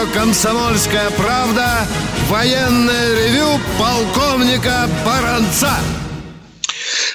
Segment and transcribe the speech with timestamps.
[0.00, 1.86] Радио «Комсомольская правда»
[2.28, 5.76] военное ревю полковника Баранца.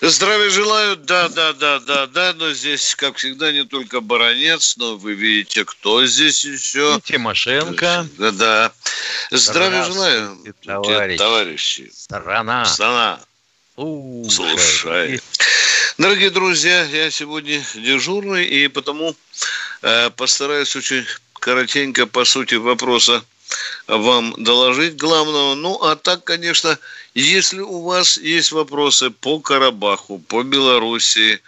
[0.02, 4.98] Здравия желаю, да, да, да, да, да, но здесь, как всегда, не только Баранец, но
[4.98, 6.98] вы видите, кто здесь еще.
[6.98, 8.08] И Тимошенко.
[8.18, 8.72] Да, да.
[9.32, 11.18] Здравия желаю, товарищ.
[11.18, 11.92] товарищи.
[11.94, 12.66] Страна.
[12.66, 13.20] Страна.
[13.76, 14.30] Слушай.
[14.30, 15.22] Слушай.
[15.98, 19.16] Дорогие друзья, я сегодня дежурный, и потому
[19.82, 21.06] э, постараюсь очень
[21.46, 23.24] коротенько по сути вопроса
[23.88, 25.54] вам доложить главного.
[25.54, 26.80] Ну, а так, конечно,
[27.14, 31.40] если у вас есть вопросы по Карабаху, по Белоруссии,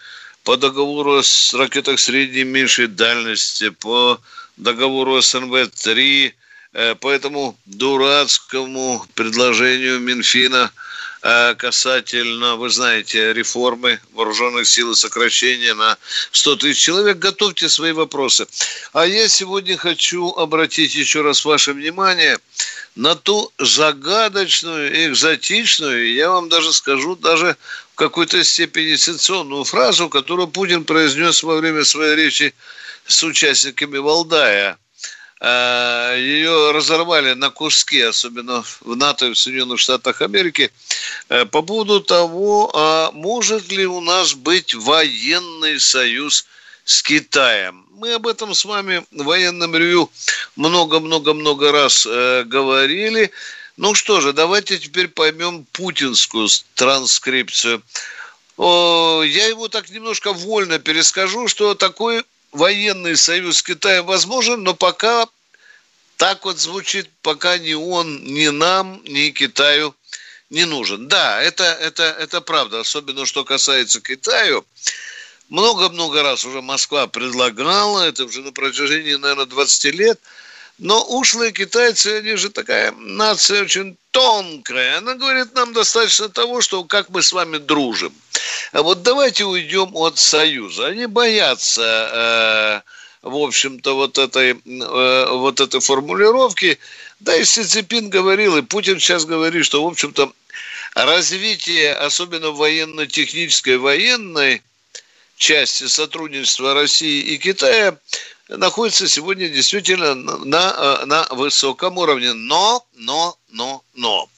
[0.44, 4.22] по договору с ракетах средней и меньшей дальности, по
[4.56, 6.32] договору СНВ-3,
[6.74, 10.72] э, по этому дурацкому предложению Минфина–
[11.22, 15.98] касательно, вы знаете, реформы вооруженных сил и сокращения на
[16.32, 17.18] 100 тысяч человек.
[17.18, 18.48] Готовьте свои вопросы.
[18.94, 22.38] А я сегодня хочу обратить еще раз ваше внимание
[22.96, 27.56] на ту загадочную, экзотичную, я вам даже скажу, даже
[27.94, 32.54] в какой-то степени сенсационную фразу, которую Путин произнес во время своей речи
[33.06, 34.78] с участниками Валдая–
[35.40, 40.72] ее разорвали на куски, особенно в НАТО и в Соединенных Штатах Америки,
[41.30, 46.48] э, по поводу того, а может ли у нас быть военный союз
[46.86, 47.86] с Китаем.
[47.92, 50.10] Мы об этом с вами в военном ревью
[50.56, 53.32] много-много-много раз э, говорили.
[53.76, 57.84] Ну что же, давайте теперь поймем путинскую транскрипцию.
[58.58, 65.28] Я его так немножко вольно перескажу, что такой военный союз с Китаем возможен, но пока
[66.18, 69.96] так вот звучит, пока ни он, ни нам, ни Китаю
[70.50, 71.08] не нужен.
[71.08, 74.66] Да, это, это, это правда, особенно что касается Китаю.
[75.50, 80.20] Много-много раз уже Москва предлагала, это уже на протяжении, наверное, 20 лет,
[80.78, 84.98] но ушлые китайцы, они же такая нация очень тонкая.
[84.98, 88.14] Она говорит, нам достаточно того, что как мы с вами дружим.
[88.72, 90.88] А вот давайте уйдем от Союза.
[90.88, 92.84] Они боятся,
[93.24, 96.80] э, в общем-то, вот этой, э, вот этой формулировки.
[97.20, 100.32] Да, и Си Цзипин говорил, и Путин сейчас говорит, что, в общем-то,
[100.94, 104.62] развитие, особенно военно-технической, военной
[105.38, 107.98] части сотрудничества России и Китая
[108.50, 112.34] находится сегодня действительно на, на высоком уровне.
[112.34, 114.30] Но, но, но, но.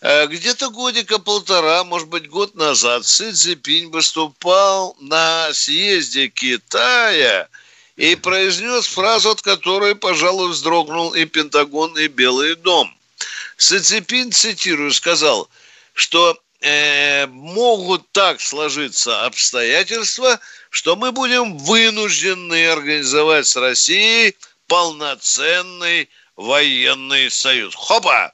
[0.00, 7.48] Э, где-то годика полтора, может быть, год назад Си Цзипинь выступал на съезде Китая
[7.96, 12.96] и произнес фразу, от которой, пожалуй, вздрогнул и Пентагон, и Белый дом.
[13.56, 15.50] Си Цзипинь, цитирую, сказал,
[15.94, 20.38] что э, могут так сложиться обстоятельства,
[20.70, 24.36] что мы будем вынуждены организовать с Россией
[24.68, 27.74] полноценный военный союз.
[27.74, 28.32] Хопа!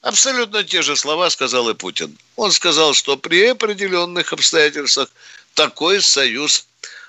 [0.00, 2.16] Абсолютно те же слова сказал и Путин.
[2.36, 5.10] Он сказал, что при определенных обстоятельствах
[5.54, 6.66] такой союз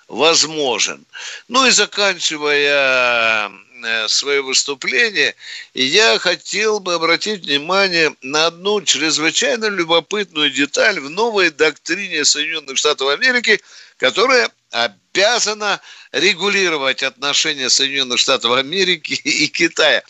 [0.08, 1.06] возможен.
[1.48, 3.52] Ну и заканчивая
[3.84, 5.36] э, свое выступление,
[5.76, 13.10] я хотел бы обратить внимание на одну чрезвычайно любопытную деталь в новой доктрине Соединенных Штатов
[13.10, 13.62] Америки,
[13.98, 15.80] которая обязана
[16.12, 20.04] регулировать отношения Соединенных Штатов Америки и Китая.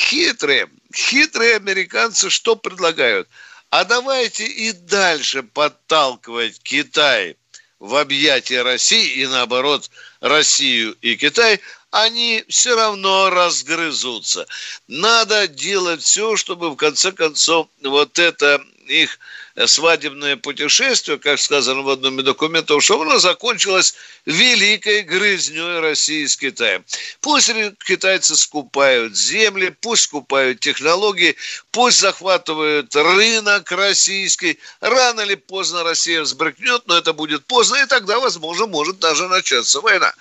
[0.00, 3.28] Хитрые, хитрые американцы что предлагают?
[3.68, 7.36] А давайте и дальше подталкивать Китай
[7.78, 9.90] в объятия России и наоборот
[10.20, 11.60] Россию и Китай,
[11.90, 14.46] они все равно разгрызутся.
[14.88, 19.18] Надо делать все, чтобы в конце концов вот это их
[19.66, 23.94] свадебное путешествие, как сказано в одном из документов, что оно закончилось
[24.26, 26.84] великой грызней России с Китаем.
[27.20, 27.50] Пусть
[27.86, 31.36] китайцы скупают земли, пусть скупают технологии,
[31.70, 34.58] пусть захватывают рынок российский.
[34.80, 39.80] Рано или поздно Россия взбрыкнет, но это будет поздно, и тогда, возможно, может даже начаться
[39.80, 40.12] война.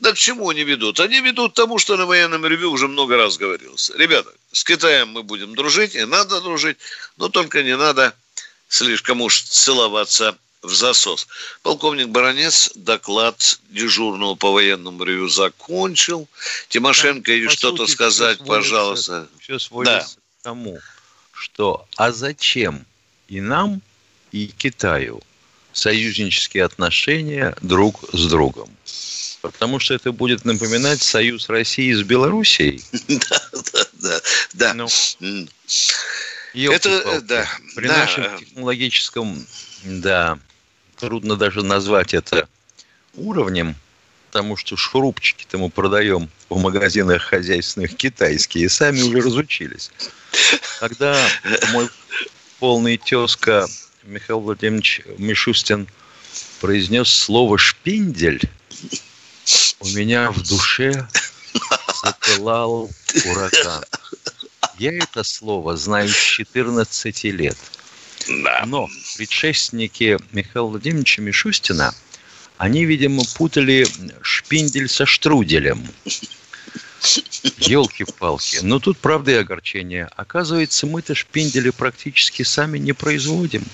[0.00, 1.00] Да к чему они ведут?
[1.00, 3.90] Они ведут к тому, что на военном ревю уже много раз говорилось.
[3.96, 6.78] Ребята, с Китаем мы будем дружить, и надо дружить,
[7.16, 8.07] но только не надо
[8.68, 11.26] слишком уж целоваться в засос.
[11.62, 16.28] Полковник Баранец доклад дежурного по военному ревю закончил.
[16.68, 19.28] Тимошенко, и что-то сказать, пожалуйста.
[19.40, 20.22] Все сводится да.
[20.40, 20.78] к тому,
[21.32, 22.84] что а зачем
[23.28, 23.82] и нам,
[24.32, 25.22] и Китаю
[25.72, 28.68] союзнические отношения друг с другом.
[29.40, 32.82] Потому что это будет напоминать союз России с Белоруссией.
[33.08, 33.40] Да,
[33.72, 34.20] да, да,
[34.54, 34.74] да.
[34.74, 34.88] Ну.
[36.54, 37.46] Это, э, да,
[37.76, 39.46] При нашем технологическом,
[39.84, 40.38] да,
[40.96, 42.48] трудно даже назвать это
[43.14, 43.76] уровнем,
[44.30, 49.90] потому что шурупчики-то мы продаем в магазинах хозяйственных китайские, и сами уже разучились.
[50.80, 51.28] Когда
[51.72, 51.88] мой
[52.58, 53.66] полный тезка
[54.04, 55.86] Михаил Владимирович Мишустин
[56.60, 58.40] произнес слово «шпиндель»,
[59.80, 61.06] у меня в душе
[62.02, 62.90] запылал
[63.26, 63.84] ураган.
[64.78, 67.56] Я это слово знаю с 14 лет.
[68.44, 68.64] Да.
[68.66, 71.94] Но предшественники Михаила Владимировича Мишустина,
[72.58, 73.86] они, видимо, путали
[74.22, 75.86] шпиндель со штруделем.
[77.58, 78.58] Елки-палки.
[78.62, 80.08] Но тут правда и огорчение.
[80.16, 83.64] Оказывается, мы-то шпиндели практически сами не производим.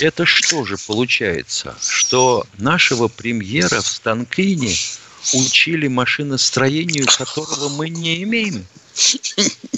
[0.00, 1.76] Это что же получается?
[1.80, 4.74] Что нашего премьера в Станкине
[5.34, 8.66] учили машиностроению, которого мы не имеем?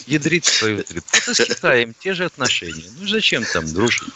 [0.06, 1.04] Ядрит свою ядрит.
[1.12, 2.84] И с Китаем те же отношения.
[2.98, 4.12] Ну зачем там дружить?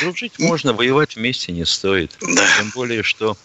[0.00, 2.16] Дружить можно, воевать вместе не стоит.
[2.18, 3.36] Тем более, что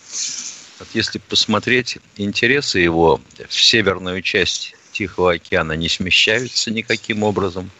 [0.80, 7.72] вот если посмотреть, интересы его в северную часть Тихого океана не смещаются никаким образом.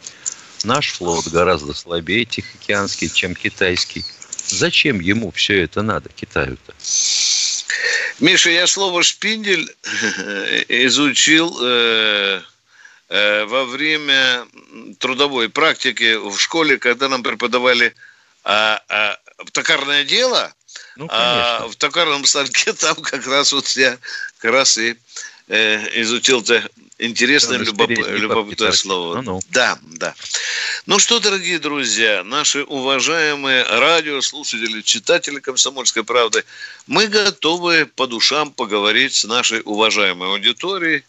[0.64, 4.04] Наш флот гораздо слабее Тихоокеанский, чем китайский.
[4.48, 6.74] Зачем ему все это надо, Китаю-то?
[8.20, 9.74] Миша, я слово «шпиндель»
[10.70, 12.42] изучил э,
[13.10, 14.46] э, во время
[15.00, 17.94] трудовой практики в школе, когда нам преподавали
[18.44, 19.18] а, а,
[19.52, 20.54] токарное дело,
[20.96, 21.68] Ну, а конечно.
[21.74, 23.98] в токарном станке там как раз вот я
[24.40, 24.96] как раз и
[25.48, 26.70] э, изучил это
[27.00, 29.16] интересное, любоп- любопытное слово.
[29.16, 29.28] торчит.
[29.28, 29.42] Ну-ну.
[29.50, 30.14] Да, да.
[30.86, 36.44] Ну что, дорогие друзья, наши уважаемые радиослушатели, читатели «Комсомольской правды»,
[36.88, 41.06] мы готовы по душам поговорить с нашей уважаемой аудиторией.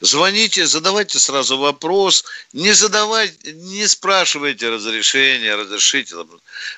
[0.00, 6.16] Звоните, задавайте сразу вопрос, не задавайте, не спрашивайте разрешения, разрешите.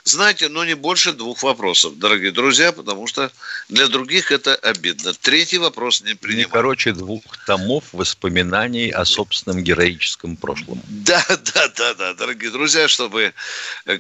[0.05, 3.33] Знайте, но не больше двух вопросов, дорогие друзья, потому что
[3.69, 5.15] для других это обидно.
[5.15, 6.49] Третий вопрос не Не принимаю.
[6.51, 10.81] короче двух томов воспоминаний о собственном героическом прошлом.
[10.87, 11.25] Да,
[11.55, 13.35] да, да, да, дорогие друзья, чтобы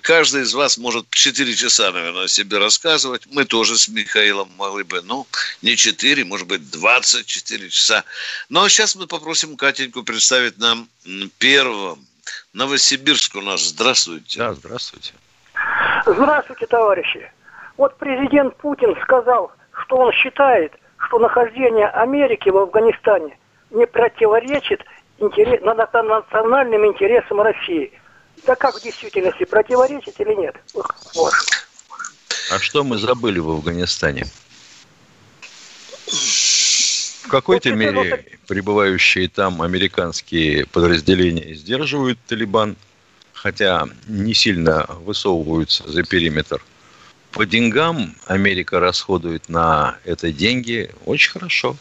[0.03, 3.23] каждый из вас может 4 часа, наверное, о себе рассказывать.
[3.26, 5.26] Мы тоже с Михаилом могли бы, ну,
[5.62, 8.05] не 4, может быть, 24 часа.
[8.49, 11.99] Но сейчас мы попросим Катеньку представить нам м, первого.
[12.52, 13.62] Новосибирск у нас.
[13.62, 14.38] Здравствуйте.
[14.38, 15.14] Да, здравствуйте.
[16.06, 17.32] Здравствуйте, товарищи.
[17.76, 19.52] Вот президент Путин сказал,
[19.82, 20.72] что он считает,
[21.06, 23.37] что нахождение Америки в Афганистане
[23.70, 24.81] не противоречит
[25.19, 27.93] интере- на- на- национальным интересам России.
[28.46, 30.56] Да как в действительности, противоречит или нет?
[31.14, 31.32] Вот.
[32.50, 34.25] А что мы забыли в Афганистане?
[37.29, 42.75] В какой-то мере вот пребывающие там американские подразделения сдерживают Талибан,
[43.35, 46.65] хотя не сильно высовываются за периметр.
[47.33, 51.77] По деньгам Америка расходует на это деньги очень хорошо.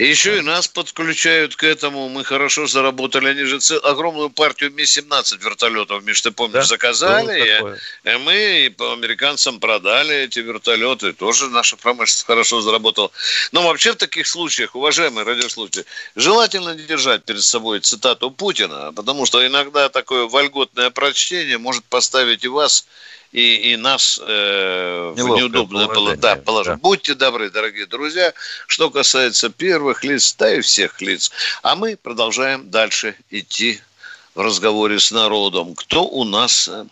[0.00, 2.08] И еще и нас подключают к этому.
[2.08, 3.28] Мы хорошо заработали.
[3.28, 7.26] Они же цел- огромную партию Ми-17 вертолетов, Миш, ты помнишь, Да, заказали.
[7.26, 7.78] было и- такое.
[8.04, 11.12] И мы по американцам продали эти вертолеты.
[11.12, 13.10] Тоже наша промышленность хорошо заработала.
[13.52, 15.84] Но вообще в таких случаях, уважаемые радиослушатели,
[16.16, 22.42] желательно не держать перед собой цитату Путина, потому что иногда такое вольготное прочтение может поставить
[22.42, 22.86] и вас,
[23.32, 26.16] и, и нас э, в Неловкое неудобное положение.
[26.16, 26.76] Да, положение, положение.
[26.76, 26.80] да.
[26.82, 28.32] Будьте добры, дорогие друзья.
[28.66, 31.30] Что касается первых лиц, да и всех лиц.
[31.62, 33.80] А мы продолжаем дальше идти
[34.34, 35.74] в разговоре с народом.
[35.74, 36.68] Кто у нас?
[36.68, 36.84] э,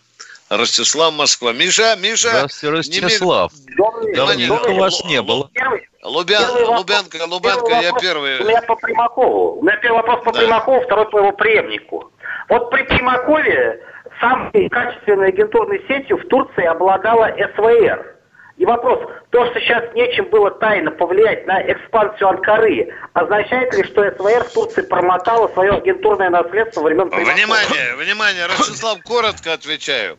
[0.50, 1.52] Ростислав Москва.
[1.52, 3.52] Миша, Миша, Здравствуйте, Ростислав.
[3.76, 5.50] Добрый, Давненько добрый- вас не было.
[5.52, 8.40] Первый, Лубян, первый вопрос- Лубянка, Лубянка, первый я вопрос первый.
[8.40, 9.58] У меня по Примакову.
[9.58, 10.38] У меня первый вопрос по Да.
[10.40, 12.10] Примакову, второй по его преемнику.
[12.48, 13.78] Вот при Примакове
[14.20, 18.14] самой качественной агентурной сетью в Турции обладала СВР.
[18.56, 18.98] И вопрос,
[19.30, 24.52] то, что сейчас нечем было тайно повлиять на экспансию Анкары, означает ли, что СВР в
[24.52, 27.08] Турции промотала свое агентурное наследство времен?
[27.08, 30.18] Внимание, внимание, Ростислав, коротко отвечаю.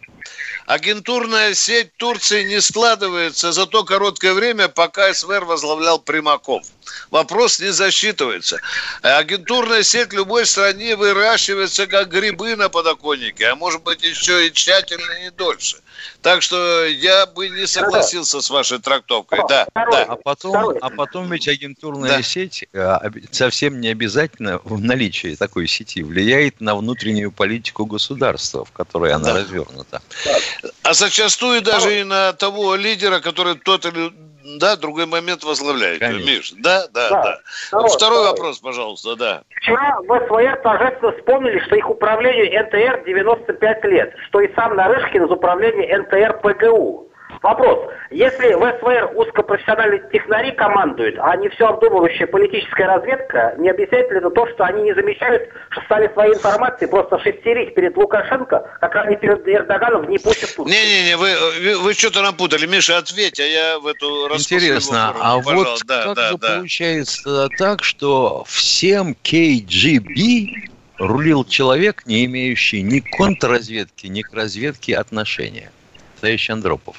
[0.70, 6.64] Агентурная сеть Турции не складывается за то короткое время, пока СВР возглавлял Примаков.
[7.10, 8.62] Вопрос не засчитывается.
[9.02, 15.30] Агентурная сеть любой стране выращивается как грибы на подоконнике, а может быть еще и тщательнее
[15.30, 15.78] и дольше.
[16.22, 19.40] Так что я бы не согласился с вашей трактовкой.
[19.48, 20.04] Да, да.
[20.04, 22.22] А потом, а потом ведь агентурная да.
[22.22, 22.98] сеть э,
[23.32, 29.34] совсем не обязательно в наличии такой сети влияет на внутреннюю политику государства, в которой она
[29.34, 29.34] да.
[29.36, 30.02] развернута.
[30.84, 34.12] А зачастую даже и на того лидера, который тот или
[34.58, 36.00] да, другой момент возглавляет.
[36.00, 36.26] Конечно.
[36.26, 37.24] Миш, да, да, да.
[37.24, 37.40] да.
[37.68, 39.44] Второй, второй вопрос, пожалуйста, да.
[39.56, 45.26] Вчера в СВР торжественно вспомнили, что их управлению НТР 95 лет, что и сам Нарышкин
[45.26, 47.09] из управления НТР ПГУ.
[47.42, 47.80] Вопрос.
[48.12, 54.18] Если в СВР узкопрофессиональные технари командуют, а не все обдумывающая политическая разведка, не объясняет ли
[54.18, 58.96] это то, что они не замечают, что стали своей информацией просто шестерить перед Лукашенко, как
[58.98, 60.68] они перед Эрдоганом в непущих тут?
[60.68, 61.30] Не-не-не, вы,
[61.62, 62.66] вы, вы что-то напутали.
[62.66, 66.56] Миша, ответь, а я в эту Интересно, а вот да, как да, же да.
[66.58, 75.72] получается так, что всем KGB рулил человек, не имеющий ни контрразведки, ни к разведке отношения?
[76.16, 76.98] Настоящий Андропов.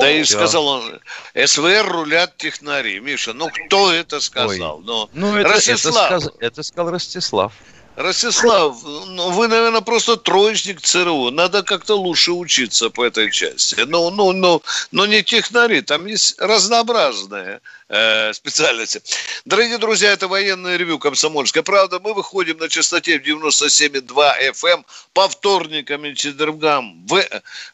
[0.00, 1.00] Да и сказал он,
[1.34, 3.00] СВР рулят технари.
[3.00, 4.78] Миша, ну кто это сказал?
[4.78, 4.84] Ой.
[4.84, 6.10] Ну, ну это, Ростислав.
[6.10, 6.34] Это, сказ...
[6.40, 7.52] это сказал Ростислав.
[7.96, 11.30] Ростислав, ну, вы, наверное, просто троечник ЦРУ.
[11.30, 13.84] Надо как-то лучше учиться по этой части.
[13.86, 19.02] Ну, ну, ну, но не технари, там есть разнообразные э, специальности.
[19.44, 22.00] Дорогие друзья, это военное ревю «Комсомольская правда».
[22.00, 24.06] Мы выходим на частоте в 97,2
[24.52, 27.22] FM эм по вторникам и четвергам в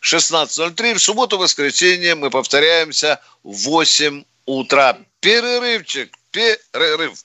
[0.03, 0.95] 16.03.
[0.95, 4.99] В субботу-воскресенье мы повторяемся в 8 утра.
[5.21, 7.25] Перерывчик, перерыв.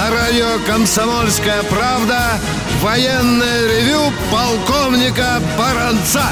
[0.00, 2.40] На радио «Комсомольская правда»
[2.80, 6.24] военное ревю полковника Баранца.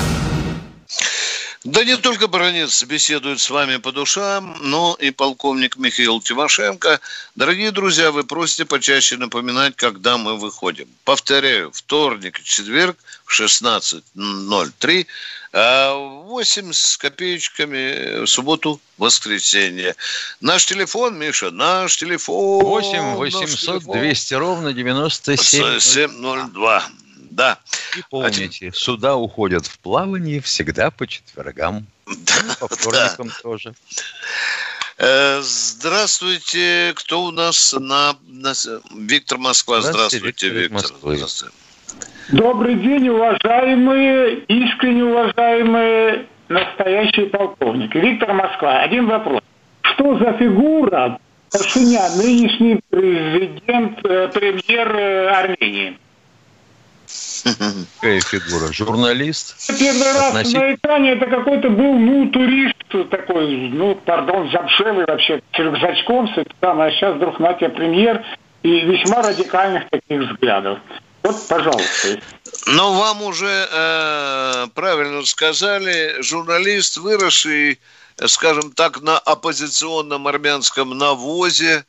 [1.65, 6.99] Да не только Баранец беседует с вами по душам, но и полковник Михаил Тимошенко.
[7.35, 10.89] Дорогие друзья, вы просите почаще напоминать, когда мы выходим.
[11.05, 12.97] Повторяю, вторник и четверг
[13.27, 15.07] в 16.03
[15.53, 19.95] 8 а с копеечками в субботу, воскресенье.
[20.41, 22.65] Наш телефон, Миша, наш телефон.
[22.65, 26.89] 8 800 200 ровно 9702.
[27.31, 27.59] Да.
[27.97, 28.75] И помните, Один...
[28.75, 31.87] суда уходят в плавание всегда по четвергам.
[32.07, 33.35] Да, по вторникам да.
[33.43, 33.75] тоже.
[34.99, 38.55] Э, здравствуйте, кто у нас на, на...
[38.95, 39.81] Виктор Москва.
[39.81, 40.81] Здравствуйте, Виктор.
[40.81, 41.15] Виктор.
[41.15, 41.55] Здравствуйте.
[42.29, 47.97] Добрый день, уважаемые, искренне уважаемые настоящие полковники.
[47.97, 49.41] Виктор Москва, один вопрос.
[49.81, 51.19] Что за фигура
[51.51, 55.99] Пашинян, нынешний президент, э, премьер э, Армении?
[58.01, 58.73] Какая фигура?
[58.75, 59.57] Журналист?
[59.79, 62.75] Первый раз на экране это какой-то был, ну, турист
[63.11, 68.23] такой, ну, пардон, замшелый вообще, с рюкзачком, с а сейчас вдруг на тебе премьер
[68.63, 70.79] и весьма радикальных таких взглядов.
[71.23, 72.21] Вот, пожалуйста.
[72.67, 77.81] Но вам уже э, правильно сказали, журналист, выросший,
[78.27, 81.85] скажем так, на оппозиционном армянском навозе.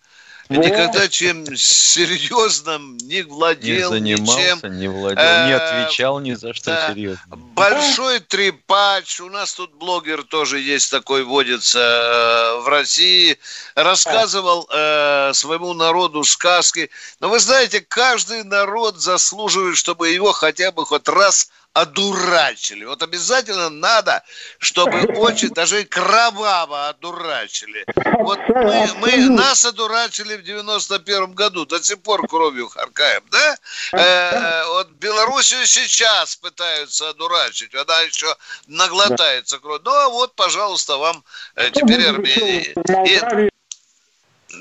[0.49, 4.79] Никогда чем серьезным не владел, не занимался, ничем.
[4.79, 6.89] не владел, не э, отвечал ни за что да.
[6.89, 7.35] серьезно.
[7.35, 9.21] Большой трепач.
[9.21, 13.37] У нас тут блогер тоже есть такой, водится э, в России.
[13.75, 16.89] Рассказывал э, своему народу сказки.
[17.19, 21.51] Но вы знаете, каждый народ заслуживает, чтобы его хотя бы хоть раз
[21.81, 22.85] одурачили.
[22.85, 24.23] Вот обязательно надо,
[24.59, 27.85] чтобы очень даже кроваво одурачили.
[28.19, 33.57] Вот мы, мы нас одурачили в 91 году, до сих пор кровью харкаем, да?
[33.93, 38.35] Э, вот Белоруссию сейчас пытаются одурачить, она еще
[38.67, 39.81] наглотается кровь.
[39.85, 41.23] Ну, а вот, пожалуйста, вам
[41.55, 42.73] э, теперь Армения.
[43.05, 43.49] И...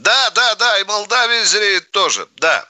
[0.00, 2.68] Да, да, да, и Молдавия зреет тоже, да.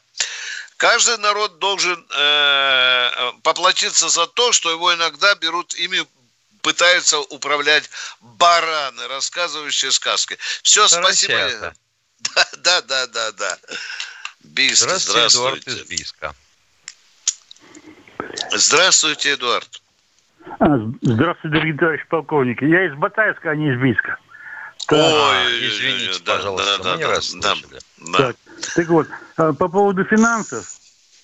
[0.79, 6.07] Каждый народ должен э, поплатиться за то, что его иногда берут ими
[6.63, 10.39] пытаются управлять бараны, рассказывающие сказки.
[10.63, 11.75] Все, спасибо.
[12.21, 13.59] Да, да, да, да, да.
[14.45, 15.29] Бийск, здравствуйте.
[15.29, 16.35] Здравствуйте, Эдуард из Бийска.
[18.53, 19.83] Здравствуйте, Эдуард.
[20.61, 20.67] А,
[21.03, 22.65] здравствуйте, дорогие товарищи полковники.
[22.65, 24.17] Я из Батайска, а не из Бийска.
[24.91, 28.19] Ой, извините, да, пожалуйста, да, да, мы не да, да, да.
[28.19, 28.37] Так,
[28.75, 30.67] так вот, А по поводу финансов,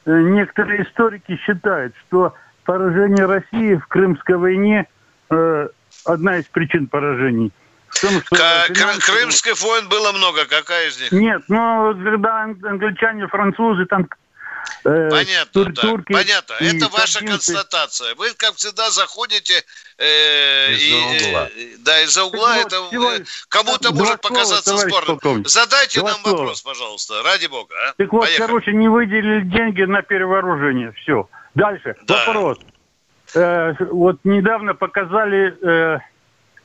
[0.06, 4.86] э, некоторые историки считают, что поражение России в Крымской войне
[5.30, 5.68] э,
[6.04, 7.52] одна из причин поражений.
[8.00, 10.46] Том, что К- финансовые- Кры- Крымских войн было много.
[10.48, 11.12] Какая из них?
[11.12, 14.08] Нет, но вот когда ан- англичане, французы там...
[14.84, 15.82] э, Понятно, тур- да.
[15.82, 16.54] турки Понятно.
[16.60, 17.52] и Это ваша сардинцы.
[17.54, 18.14] констатация.
[18.16, 19.54] Вы, как всегда, заходите
[19.98, 21.48] э, Из-за и, угла.
[21.56, 22.54] э, да, из-за угла.
[22.56, 25.06] Так это всего э, кому-то может слова, показаться спорным.
[25.18, 25.48] полковник.
[25.48, 26.36] Задайте Два нам слова.
[26.38, 27.74] вопрос, пожалуйста, ради бога.
[27.88, 27.94] а.
[27.96, 28.46] Так вот, Поехали.
[28.46, 30.92] короче, не выделили деньги на перевооружение.
[30.92, 31.28] Все.
[31.54, 31.96] Дальше.
[32.02, 32.24] Да.
[32.26, 32.58] Вопрос.
[33.34, 35.98] Э, вот недавно показали э,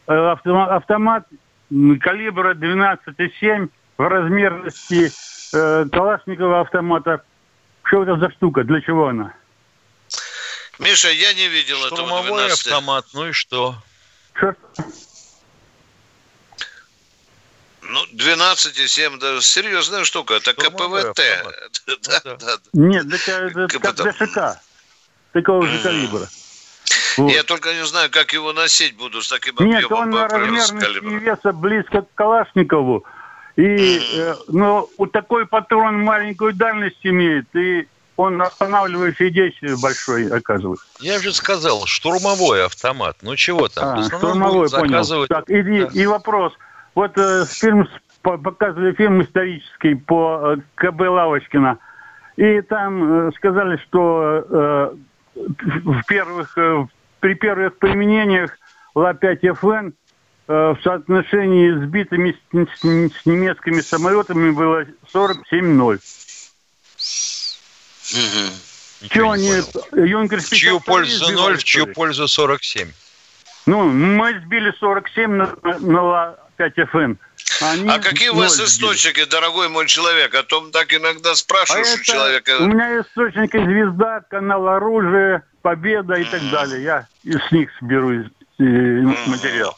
[0.07, 1.25] автома- автомат
[2.01, 5.11] калибра 12,7 в размерности
[5.53, 7.23] э, Калашникова автомата.
[7.89, 8.63] Что это за штука?
[8.63, 9.33] Для чего она?
[10.77, 13.75] Миша, я не видел этого Штурмовой 12 автомат, ну и что?
[14.33, 14.55] Что?
[17.81, 20.35] Ну, 12,7, да, серьезная штука.
[20.35, 21.19] Это Штурмовой КПВТ.
[21.19, 21.71] автомат.
[21.87, 22.37] Да, Ну да.
[22.37, 22.57] да.
[22.73, 23.95] Нет, это, это Как?
[23.95, 24.61] ДШК.
[25.33, 26.27] Такого же калибра.
[27.17, 27.31] Вот.
[27.31, 30.31] Я только не знаю, как его носить буду с таким Нет, объемом он по- с
[30.31, 31.17] размерности калибром.
[31.19, 33.03] веса близко к Калашникову.
[33.59, 40.79] И, э, но у такой патрон маленькую дальность имеет, и он останавливающее действие большой оказывает.
[41.01, 43.17] Я же сказал, штурмовой автомат.
[43.21, 43.99] Ну чего там?
[43.99, 44.89] А, штурмовой, понял.
[44.93, 45.27] заказывать...
[45.27, 45.89] Так, и, Да.
[45.93, 46.53] и вопрос.
[46.95, 47.85] Вот э, фильм,
[48.21, 51.79] показывали фильм исторический по э, КБ Лавочкина.
[52.37, 54.95] И там э, сказали, что э,
[55.35, 56.87] в первых, э,
[57.19, 58.57] при первых применениях
[58.95, 59.91] Ла-5ФН э,
[60.49, 65.99] в соотношении с сбитыми с, немецкими самолетами было 47-0.
[68.11, 68.51] Мгм.
[69.01, 69.49] Ничего Чего они
[69.91, 70.05] понял.
[70.07, 72.91] Юнкер В чью пользу 0, в чью пользу 47.
[73.67, 77.17] Ну, мы сбили 47 на, на Ла-5ФН.
[77.61, 78.91] Они А какие у вас ноль сбили.
[78.93, 80.33] источники, дорогой мой человек?
[80.33, 82.57] О том так иногда А спрашиваешь у это- человека.
[82.59, 86.81] У меня источники «Звезда», канал «Оружие», «Победа» и так далее.
[86.83, 88.23] Я из них беру э,
[89.27, 89.77] материал.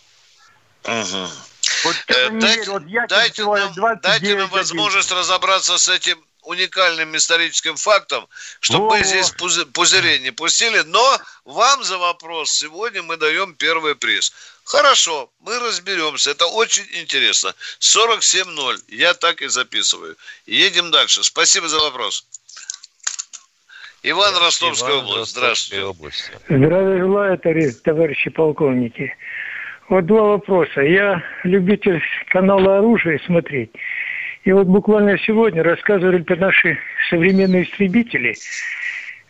[0.84, 2.72] Вот Э, дайте, верю.
[2.74, 4.50] Вот я дайте человек нам, 29 дайте нам один.
[4.50, 8.28] возможность разобраться с этим уникальным историческим фактом,
[8.60, 13.96] чтобы мы здесь пузы- пузырей не пустили, но вам за вопрос сегодня мы даем первый
[13.96, 14.34] приз.
[14.64, 17.54] Хорошо, мы разберемся, это очень интересно.
[17.80, 20.16] 47-0, я так и записываю.
[20.48, 21.24] Едем дальше.
[21.24, 22.26] Спасибо за вопрос.
[24.04, 25.86] Иван, Ростовская Иван, область, здравствуйте.
[26.50, 29.16] Здравия желаю, товарищ- товарищи полковники.
[29.92, 30.80] Вот два вопроса.
[30.80, 33.72] Я любитель канала «Оружие» смотреть.
[34.46, 36.78] И вот буквально сегодня рассказывали про наши
[37.10, 38.34] современные истребители.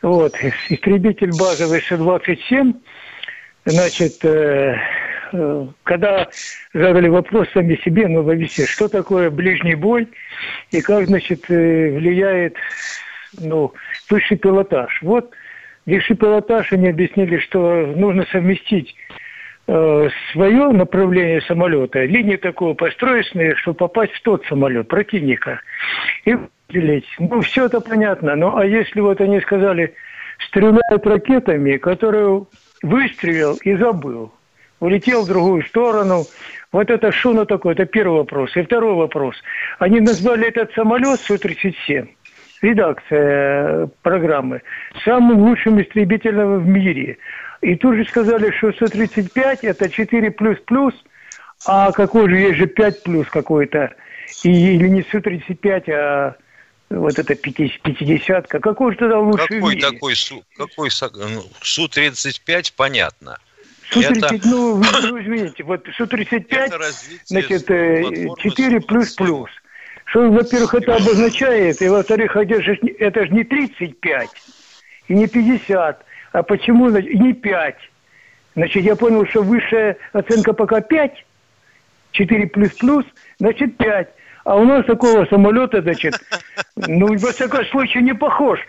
[0.03, 0.35] Вот,
[0.69, 2.75] истребитель базовый С-27,
[3.65, 4.77] значит, э,
[5.33, 6.29] э, когда
[6.75, 10.09] задали вопрос сами себе, ну, во что такое ближний бой
[10.69, 12.55] и как, значит, э, влияет,
[13.39, 13.73] ну,
[14.11, 15.01] высший пилотаж.
[15.01, 15.31] Вот
[15.87, 18.95] высший пилотаж они объяснили, что нужно совместить
[19.71, 23.25] э, свое направление самолета, линию такую построить,
[23.57, 25.61] чтобы попасть в тот самолет противника.
[26.25, 26.35] И
[26.71, 27.05] выстрелить.
[27.19, 28.35] Ну, все это понятно.
[28.35, 29.93] Ну, а если вот они сказали,
[30.47, 32.45] стреляют ракетами, которые
[32.81, 34.31] выстрелил и забыл,
[34.79, 36.23] улетел в другую сторону,
[36.71, 37.73] вот это что оно такое?
[37.73, 38.55] Это первый вопрос.
[38.55, 39.35] И второй вопрос.
[39.79, 42.07] Они назвали этот самолет Су-37,
[42.61, 44.61] редакция э, программы,
[45.03, 47.17] самым лучшим истребителем в мире.
[47.61, 50.93] И тут же сказали, что Су-35 это 4 плюс плюс,
[51.65, 53.93] а какой же есть же 5 плюс какой-то,
[54.43, 56.35] и, или не Су-35, а
[56.89, 58.59] вот это 50-ка.
[58.59, 59.91] Какой же тогда лучший в Какой мире?
[59.91, 63.37] такой Су, какой Са- ну, Су-35, понятно.
[63.91, 64.83] Су-30, Это- ну, вы
[65.21, 69.49] извините, вот Су-35, Это развитие значит, э, платформы 4 плюс плюс.
[70.05, 74.29] Что, во-первых, это обозначает, и во-вторых, это же, не- это же не 35
[75.07, 77.75] и не 50, а почему значит, не 5?
[78.55, 81.25] Значит, я понял, что высшая оценка пока 5,
[82.11, 83.05] 4 плюс плюс,
[83.39, 84.09] значит 5.
[84.43, 86.15] А у нас такого самолета, значит,
[86.75, 88.59] ну, во всяком случае, не похож.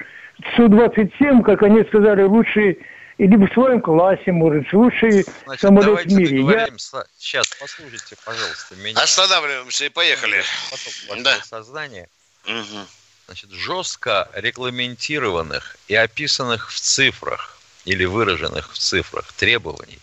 [0.56, 2.78] Су-27, как они сказали, лучший,
[3.18, 6.36] или в своем классе, может, лучший Значит, самолет в мире.
[6.36, 9.00] Я, договорим Сейчас, послушайте, пожалуйста, меня.
[9.00, 10.42] Останавливаемся и поехали.
[10.70, 11.44] Поток вашего Да.
[11.44, 12.08] сознания.
[12.46, 12.86] Мгм.
[13.32, 19.98] Значит, жестко регламентированных и описанных в цифрах или выраженных в цифрах требований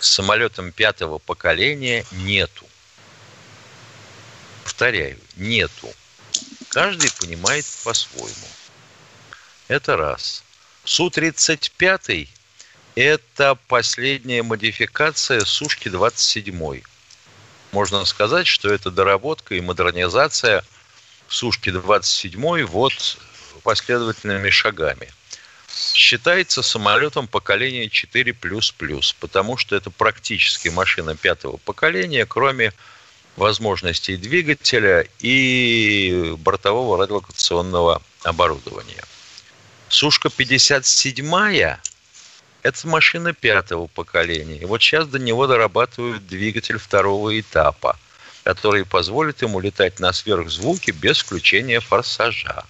[0.00, 2.66] к самолетам пятого поколения нету.
[4.64, 5.88] Повторяю, нету.
[6.66, 8.48] Каждый понимает по-своему.
[9.68, 10.42] Это раз.
[10.82, 12.28] Су-35–
[12.96, 16.82] это последняя модификация Сушки-27.
[17.70, 20.64] Можно сказать, что это доработка и модернизация
[21.28, 23.18] Сушки-27 вот
[23.62, 25.10] последовательными шагами.
[25.94, 32.72] Считается самолетом поколения 4++, потому что это практически машина пятого поколения, кроме
[33.36, 39.02] возможностей двигателя и бортового радиолокационного оборудования.
[39.88, 41.76] Сушка 57
[42.64, 44.56] это машина пятого поколения.
[44.56, 47.98] И вот сейчас до него дорабатывают двигатель второго этапа,
[48.44, 52.64] который позволит ему летать на сверхзвуке без включения форсажа.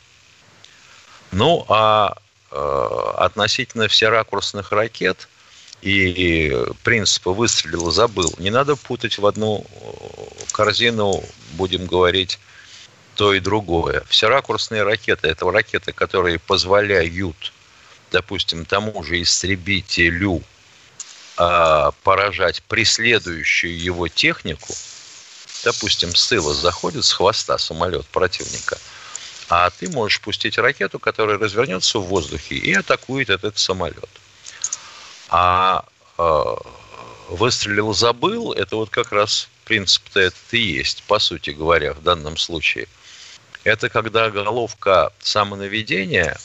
[1.33, 2.17] Ну, а
[2.53, 5.29] э, относительно всеракурсных ракет
[5.83, 12.39] и принципа выстрелил, забыл, не надо путать в одну э, корзину, будем говорить,
[13.17, 14.05] то и другое.
[14.09, 17.53] Всеракурсные ракеты– это ракеты, которые позволяют,
[18.13, 20.41] допустим, тому же истребителю
[21.37, 24.73] э, поражать преследующую его технику,
[25.65, 28.79] допустим, с тыла заходит с хвоста самолет противника–
[29.49, 34.09] а ты можешь пустить ракету, которая развернется в воздухе и атакует этот самолет.
[35.29, 35.85] А
[36.19, 36.55] э,
[37.29, 42.37] выстрелил, забыл, это вот как раз принцип-то этот и есть, по сути говоря, в данном
[42.37, 42.89] случае.
[43.65, 46.39] Это когда головка самонаведения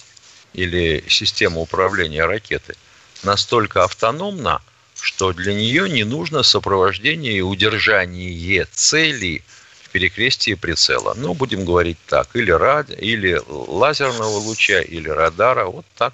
[0.53, 2.75] или система управления ракеты
[3.23, 4.61] настолько автономна,
[5.01, 9.43] что для нее не нужно сопровождение и удержание цели–
[9.89, 11.13] перекрестие прицела.
[11.15, 16.13] Ну, будем говорить так, или, ради, или лазерного луча, или радара, вот так.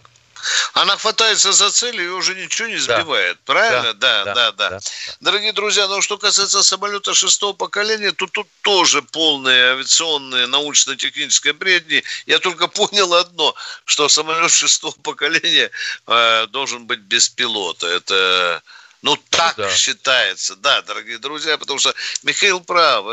[0.74, 3.38] Она хватается за цель и уже ничего не сбивает.
[3.46, 3.54] Да.
[3.54, 3.94] Правильно?
[3.94, 4.80] Да да, да, да, да.
[5.20, 12.04] Дорогие друзья, ну что касается самолета шестого поколения, то тут тоже полные авиационные научно-технические бредни.
[12.26, 15.72] Я только понял одно, что самолет шестого поколения
[16.08, 17.88] э, должен быть без пилота.
[17.88, 18.62] Это
[19.06, 19.70] ну, так да.
[19.70, 23.06] считается, да, дорогие друзья, потому что Михаил прав.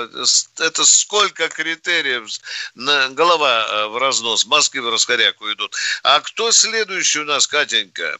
[0.59, 2.27] Это сколько критериев,
[3.15, 5.77] голова э, в разнос, мозги в раскоряку идут.
[6.03, 8.17] А кто следующий у нас, Катенька?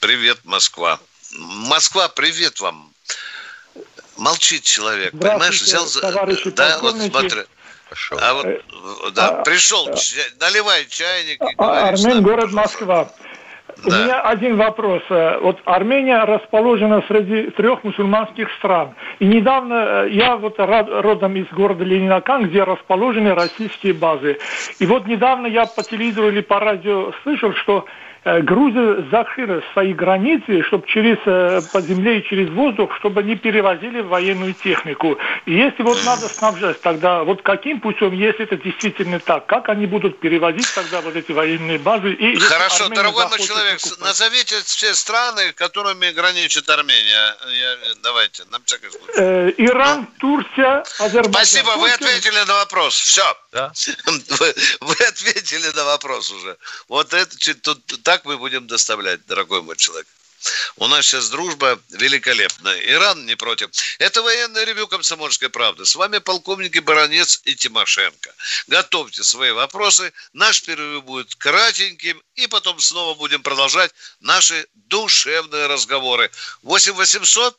[0.00, 0.98] Привет, Москва.
[1.38, 2.92] Москва, привет вам.
[4.16, 5.62] Молчит человек, понимаешь?
[5.62, 6.00] Взял за...
[6.00, 7.44] Да, вот смотри.
[7.88, 8.18] Пошел.
[8.20, 8.60] А вот, э,
[9.12, 9.94] да, а, пришел, а,
[10.40, 11.40] наливай чайник.
[11.42, 13.12] И а, Армен, город Москва.
[13.84, 15.02] У меня один вопрос.
[15.08, 18.94] Э, вот Армения расположена среди трех мусульманских стран.
[19.20, 24.38] И недавно э, я вот родом из города Ленинакан, где расположены российские базы.
[24.78, 27.86] И вот недавно я по телевизору или по радио слышал, что
[28.22, 33.34] Э, Грузия закрыла свои границы, чтобы через э, по земле и через воздух, чтобы не
[33.34, 35.18] перевозили военную технику.
[35.46, 39.86] И если вот надо снабжать, тогда вот каким путем, если это действительно так, как они
[39.86, 42.12] будут перевозить тогда вот эти военные базы?
[42.12, 44.04] И Хорошо, дорогой мой человек, покупать?
[44.04, 47.36] назовите все страны, которыми граничит Армения.
[47.58, 49.12] Я, давайте, нам всякий случай.
[49.16, 50.06] Э, Иран, ну.
[50.18, 51.32] Турция, Азербайджан.
[51.32, 51.80] Спасибо, Турция.
[51.80, 52.94] вы ответили на вопрос.
[53.00, 53.24] Все.
[53.52, 53.72] Да?
[54.38, 56.56] Вы, вы ответили на вопрос уже.
[56.88, 60.08] Вот это тут так мы будем доставлять, дорогой мой человек.
[60.74, 62.76] У нас сейчас дружба великолепная.
[62.80, 63.70] Иран не против.
[64.00, 65.86] Это военное ревю «Комсомольской правды».
[65.86, 68.34] С вами полковники Баранец и Тимошенко.
[68.66, 70.12] Готовьте свои вопросы.
[70.32, 72.20] Наш перерыв будет кратеньким.
[72.34, 76.32] И потом снова будем продолжать наши душевные разговоры.
[76.62, 77.56] 8 800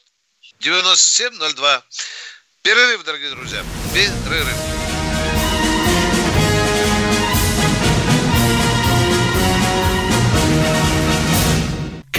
[0.59, 1.83] 97 02.
[2.61, 3.63] Перерыв, дорогие друзья.
[3.93, 4.90] Перерыв.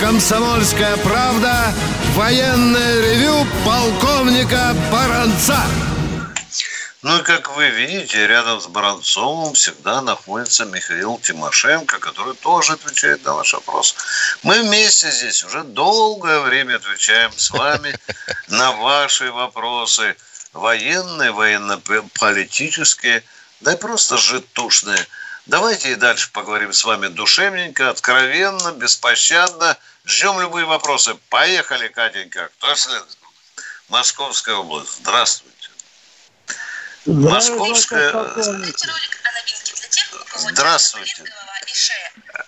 [0.00, 1.72] «Комсомольская правда»
[2.14, 5.58] Военное ревю полковника Баранца.
[7.00, 13.24] Ну и как вы видите, рядом с Баранцовым всегда находится Михаил Тимошенко, который тоже отвечает
[13.24, 13.96] на ваш вопрос.
[14.42, 17.98] Мы вместе здесь уже долгое время отвечаем с вами
[18.48, 20.14] на ваши вопросы
[20.52, 23.24] военные, военно-политические,
[23.62, 25.06] да и просто житушные.
[25.46, 31.14] Давайте и дальше поговорим с вами душевненько, откровенно, беспощадно– Ждем любые вопросы.
[31.28, 32.50] Поехали, Катенька.
[32.58, 33.18] Кто следует?
[33.88, 34.98] Московская область.
[35.00, 35.68] Здравствуйте.
[37.06, 38.12] Московская...
[40.34, 41.24] Здравствуйте.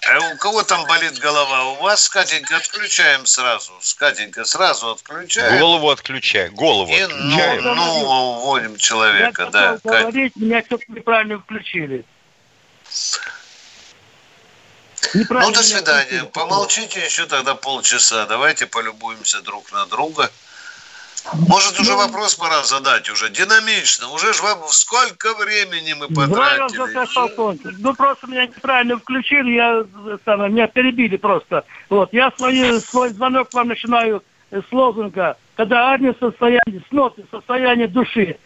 [0.07, 1.65] А у кого там болит голова?
[1.73, 3.73] У вас, Катенька, отключаем сразу.
[3.99, 5.61] Катенька, сразу отключаем.
[5.61, 6.49] Голову отключай.
[6.49, 7.63] Голову И отключаем.
[7.63, 8.01] ну, ну,
[8.39, 9.79] уводим человека, Я да.
[9.85, 10.03] Кать.
[10.03, 12.05] говорить, меня что-то неправильно включили.
[15.15, 16.25] Ну, до свидания.
[16.33, 18.27] Помолчите еще тогда полчаса.
[18.27, 20.31] Давайте полюбуемся друг на друга.
[21.49, 23.31] Может, уже вопрос пора задать уже.
[23.31, 24.11] Динамично.
[24.11, 26.79] Уже ж вам сколько времени мы потратили.
[27.79, 29.85] Ну, просто меня неправильно включили, я,
[30.25, 31.65] самое, меня перебили просто.
[31.89, 37.89] Вот, я свой, свой звонок вам начинаю с лозунга, когда армия в состоянии, сноты, состояние
[37.89, 38.37] души.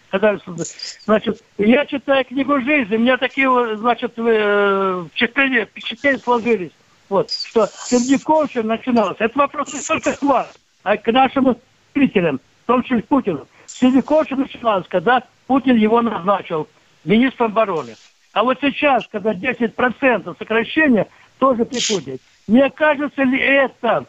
[1.05, 6.73] Значит, я читаю книгу жизни, у меня такие, значит, э, впечатления, впечатления сложились.
[7.09, 9.17] Вот, что Сердюковщина начиналось.
[9.19, 10.47] Это вопрос не только к вам,
[10.83, 11.57] а к нашим
[11.95, 13.47] зрителям, в том числе Путину.
[13.67, 16.69] Сердюковщина начиналась, когда Путин его назначил
[17.05, 17.97] министром обороны.
[18.33, 21.07] А вот сейчас, когда 10% сокращения,
[21.39, 22.19] тоже при Путине.
[22.47, 24.07] Не кажется ли это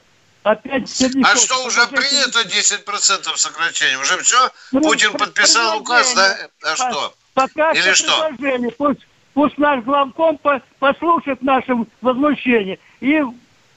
[0.52, 3.98] опять А что, уже принято 10% сокращения?
[4.00, 4.52] Уже все?
[4.72, 6.50] Ну, Путин подписал указ, да?
[6.64, 7.14] А что?
[7.34, 8.32] Пока Или что.
[8.78, 9.02] Пусть,
[9.34, 13.22] пусть наш главком по- послушает наше возмущение и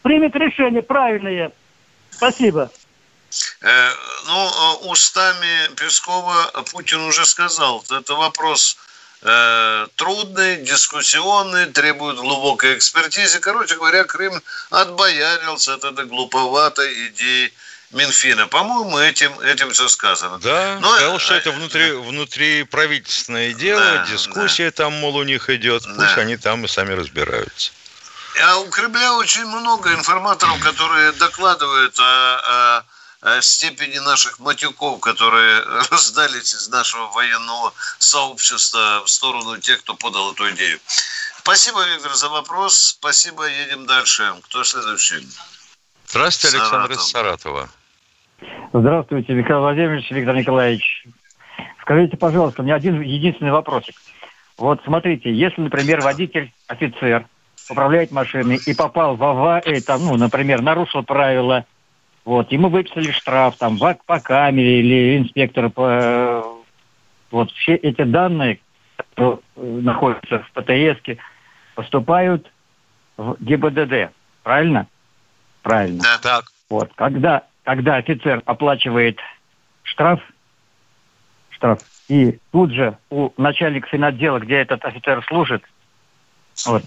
[0.03, 1.53] примет решение правильное.
[2.11, 2.71] Спасибо.
[3.63, 3.91] Э,
[4.27, 8.77] ну, э, устами Пескова Путин уже сказал, это вопрос
[9.23, 13.41] э, трудный, дискуссионный, требует глубокой экспертизы.
[13.41, 17.53] Короче говоря, Крым отбоярился от этой глуповатой идеи
[17.91, 18.47] Минфина.
[18.47, 20.39] По-моему, этим, этим все сказано.
[20.39, 25.23] Да, Но, сказал, что э, это внутри, внутри правительственное дело, Да, дискуссия там, мол, у
[25.25, 27.73] них идет, пусть они там и сами разбираются.
[28.43, 32.03] А у Кремля очень много информаторов, которые докладывают о-
[32.79, 32.85] о
[33.41, 40.51] степени наших матюков, которые раздались из нашего военного сообщества в сторону тех, кто подал эту
[40.51, 40.79] идею.
[41.39, 42.97] Спасибо, Виктор, за вопрос.
[42.99, 44.33] Спасибо, едем дальше.
[44.45, 45.27] Кто следующий?
[46.07, 47.41] Здравствуйте, Александр из Саратов.
[47.43, 47.71] Саратова.
[48.73, 51.07] Здравствуйте, Михаил Владимирович, Виктор Николаевич.
[51.83, 53.95] Скажите, пожалуйста, у меня один единственный вопросик.
[54.57, 57.27] Вот смотрите, если, например, водитель, офицер,
[57.69, 61.67] управляет машиной и попал в аварию, там, ну, например, нарушил правила,
[62.25, 66.45] вот, ему выписали штраф, там, в- по камере или инспектор по...
[67.31, 68.61] Вот, все эти данные,
[68.97, 71.01] которые э, находятся в ПТС,
[71.75, 72.51] поступают
[73.17, 74.87] в ГИБДД, правильно?
[75.63, 76.03] Правильно.
[76.03, 76.19] Да.
[76.23, 79.19] Так, Вот, когда, когда офицер оплачивает
[79.83, 80.21] штраф,
[81.51, 85.63] штраф, и тут же у начальника финотдела, где этот офицер служит,
[86.67, 86.85] вот,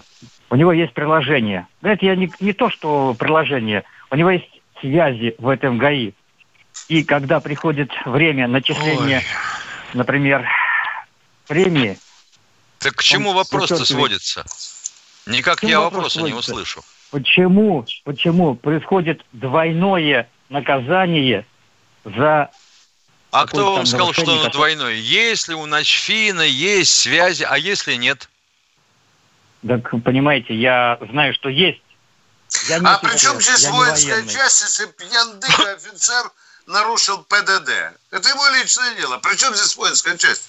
[0.50, 1.66] у него есть приложение.
[1.82, 4.48] Это я не, не то, что приложение, у него есть
[4.80, 6.12] связи в этом ГАИ.
[6.88, 9.22] И когда приходит время начисления,
[9.94, 10.46] например,
[11.46, 11.98] премии,
[12.78, 14.44] так к чему вопрос-то сводится?
[15.26, 16.52] Никак я вопрос вопроса не сводится?
[16.52, 16.82] услышу.
[17.10, 21.46] почему, почему происходит двойное наказание
[22.04, 22.50] за
[23.32, 24.94] А Какое кто вам сказал, что оно двойное?
[24.94, 28.28] Если у Начфина есть связи, а если нет?
[29.66, 31.80] Так, понимаете, я знаю, что есть.
[32.68, 36.30] Я не А при чем здесь я не воинская часть, если пьяндыга офицер
[36.66, 37.70] нарушил ПДД?
[38.10, 39.18] Это его личное дело.
[39.18, 40.48] При чем здесь воинская часть?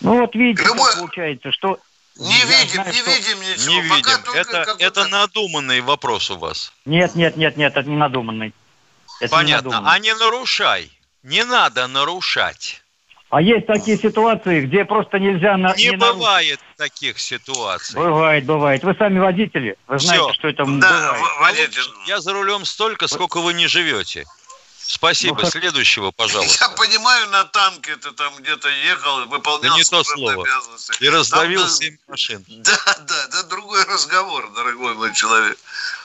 [0.00, 1.78] Ну вот видите, Любой- получается, что...
[2.16, 3.72] Не я видим, знаю, не что- видим ничего.
[3.82, 4.22] Не Пока видим.
[4.24, 6.72] только Это, это надуманный вопрос у вас.
[6.86, 8.54] Нет, нет, нет, нет, это не надуманный.
[9.20, 9.70] Это не Понятно.
[9.70, 9.94] надуманный.
[9.94, 10.92] А не нарушай.
[11.22, 12.82] Не надо нарушать.
[13.28, 15.56] А есть такие ситуации, где просто нельзя...
[15.56, 16.14] На, Не не нарушить.
[16.16, 17.96] бывает таких ситуаций.
[17.96, 18.84] Бывает, бывает.
[18.84, 20.32] Вы сами водители, вы знаете, Всё.
[20.34, 21.20] что это Да, бывает.
[21.20, 21.82] в- водитель.
[22.06, 24.24] Я за рулем столько, сколько вы не живете.
[24.78, 25.40] Спасибо.
[25.42, 26.68] Ну, Следующего, Я пожалуйста.
[26.76, 30.44] понимаю, на танке ты там где-то ехал, выполнял Да не то слово.
[30.44, 31.02] обязанности.
[31.02, 32.44] И раздавил Там, да, семь машин.
[32.48, 35.58] Да, да, это другой разговор, дорогой мой человек.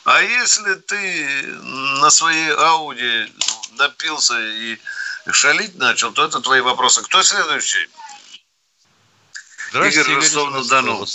[0.06, 1.46] А если ты
[2.02, 3.32] на своей Ауди
[3.78, 4.80] напился и
[5.30, 7.04] шалить начал, то это твои вопросы.
[7.04, 7.88] Кто следующий?
[9.72, 11.06] Здравствуйте, Игорь Игорь Ростов-на-Дону.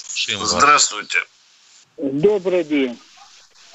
[0.47, 1.19] Здравствуйте.
[1.99, 2.99] Добрый день.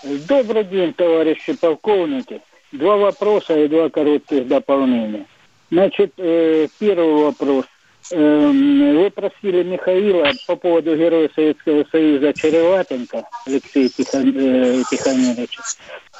[0.04, 2.42] Добрый день, товарищи полковники.
[2.72, 5.28] Два вопроса и два коротких дополнения.
[5.70, 7.66] Значит, э, первый вопрос.
[8.10, 15.62] Эм, Вы просили Михаила по поводу Героя Советского Союза Череватенко Алексея Тихон- э, Тихомировича.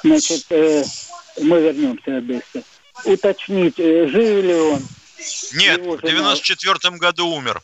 [0.04, 0.84] Значит, э,
[1.42, 2.62] мы вернемся Одессе.
[3.04, 4.82] Уточнить, э, жив ли он?
[5.54, 7.60] Нет, в жена- 94 году умер.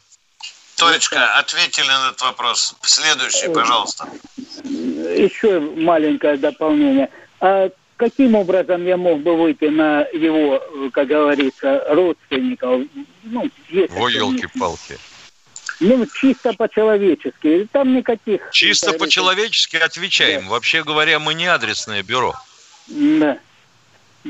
[0.77, 1.39] Точка.
[1.39, 2.75] Ответили на этот вопрос.
[2.83, 4.09] Следующий, пожалуйста.
[4.65, 7.09] Еще маленькое дополнение.
[7.41, 12.83] А каким образом я мог бы выйти на его, э, как говорится, родственников?
[13.25, 14.99] Ну, если Во, елки-палки.
[15.81, 17.69] Ну, чисто по-человечески.
[17.73, 18.41] Там никаких...
[18.53, 20.49] Чисто по-человечески отвечаем.
[20.49, 22.35] Вообще говоря, мы не адресное бюро.
[22.89, 23.39] Да.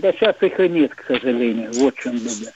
[0.00, 1.72] Да сейчас их и нет, к сожалению.
[1.74, 2.52] Вот в чем беда.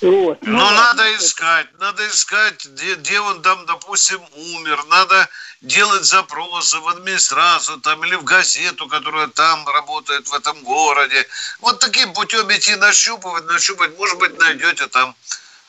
[0.00, 0.38] Вот.
[0.42, 4.20] Ну, надо искать, надо искать, где, где он там, допустим,
[4.54, 4.84] умер.
[4.88, 5.28] Надо
[5.60, 11.26] делать запросы в администрацию там или в газету, которая там работает, в этом городе.
[11.60, 13.98] Вот таким путем идти нащупывать, нащупать.
[13.98, 15.16] Может быть, найдете там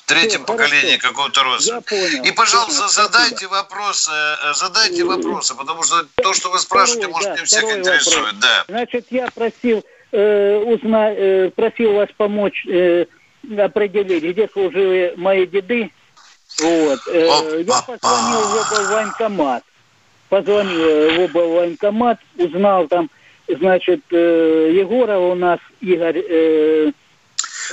[0.04, 2.24] в третьем Всё, поколении какого-то понял.
[2.24, 7.14] И, пожалуйста, Понял, задайте вопросы, э, задайте вопросы, потому что то, что вы спрашиваете, Второй,
[7.14, 8.26] может, да, не всех интересует.
[8.26, 8.42] вопрос.
[8.42, 8.66] Да.
[8.68, 13.06] Значит, я просил э, узнать, э, просил вас помочь э,
[13.58, 15.92] определить, где служили мои деды.
[16.62, 17.00] Вот.
[17.08, 19.64] Э, я позвонил в оба военкомат.
[20.30, 23.10] Позвонил э, в оба военкомат, узнал там,
[23.48, 26.24] значит, э, Егорова у нас Игорь.
[26.30, 26.92] Э,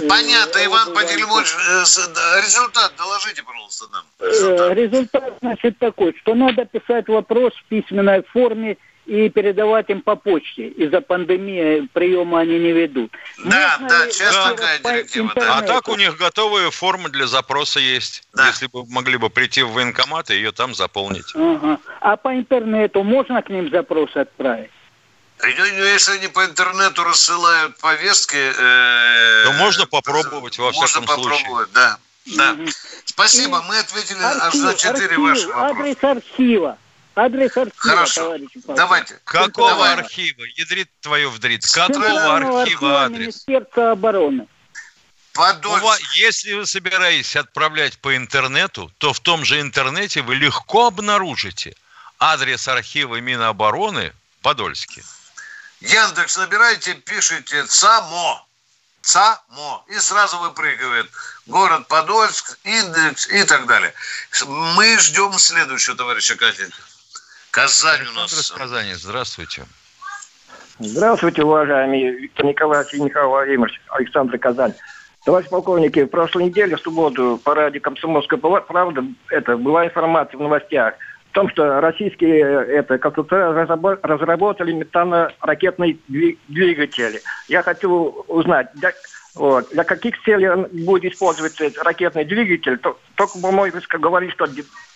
[0.08, 4.04] Понятно, Иван оба Пантелеймонович, э, результат доложите, пожалуйста, нам.
[4.20, 10.16] Э, Результат, значит, такой, что надо писать вопрос в письменной форме и передавать им по
[10.16, 10.68] почте.
[10.68, 13.12] Из-за пандемии приема они не ведут.
[13.44, 15.58] Да, Можно да, сейчас такая по директива, да.
[15.58, 18.24] А так у них готовые формы для запроса есть.
[18.36, 21.32] Если бы могли бы прийти в военкомат и ее там заполнить.
[21.34, 21.78] Ага.
[22.00, 24.70] А по интернету можно к ним запрос отправить?
[25.40, 28.36] Ну, Если они по интернету рассылают повестки...
[28.36, 31.38] э, То можно попробовать, во можно всяком случае.
[31.44, 31.98] попробовать, да.
[32.36, 32.56] да.
[33.04, 35.80] Спасибо, мы ответили аж на четыре ваших вопроса.
[35.80, 36.78] адрес архива.
[37.16, 38.20] Адрес архива, Хорошо.
[38.24, 38.76] товарищ Павел.
[38.76, 39.20] Давайте.
[39.24, 39.94] Какого Давай.
[39.94, 40.44] архива?
[40.56, 41.64] Ядрит твою вдрит.
[41.66, 43.18] Какого архива архива адрес?
[43.18, 44.46] Министерства обороны.
[45.34, 51.74] Вас- если вы собираетесь отправлять по интернету, то в том же интернете вы легко обнаружите
[52.18, 55.02] адрес архива Минобороны Подольский.
[55.80, 58.44] Яндекс набираете, пишите ЦАМО.
[59.00, 59.84] ЦАМО.
[59.88, 61.10] И сразу выпрыгивает
[61.46, 63.94] город Подольск, индекс и так далее.
[64.46, 66.76] Мы ждем следующего товарища Катенька.
[67.56, 68.32] Казань у Александр нас.
[68.32, 69.62] из Казани, здравствуйте.
[70.78, 74.74] Здравствуйте, уважаемый Виктор Николаевич и Михаил Владимирович, Александр Казань.
[75.24, 80.42] Товарищ полковники, в прошлой неделе, в субботу, по радио «Комсомольская правда» это, была информация в
[80.42, 80.96] новостях
[81.32, 87.22] о том, что российские это, конструкторы разрабо- разработали метано-ракетный дви- двигатель.
[87.48, 87.88] Я хочу
[88.28, 88.92] узнать, для,
[89.34, 92.76] вот, для каких целей он будет использоваться этот ракетный двигатель?
[92.76, 94.46] То- Только, по-моему, говорили, что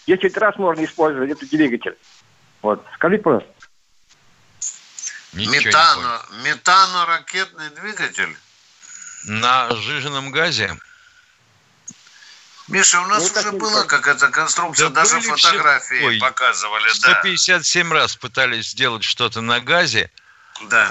[0.07, 1.97] 10 раз можно использовать этот двигатель.
[2.63, 2.85] Вот.
[2.95, 3.51] Скажите, пожалуйста.
[5.33, 8.37] Метано, метано-ракетный двигатель.
[9.27, 10.77] На сжиженном газе
[12.69, 16.93] Миша, у нас Ну, уже была какая-то конструкция, Да даже фотографии все- Ой, показывали, да.
[17.21, 20.11] 157 раз пытались сделать что-то на газе.
[20.69, 20.89] Да.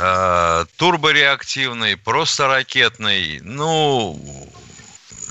[0.61, 3.39] Э, турбореактивный, просто ракетный.
[3.43, 4.51] Ну,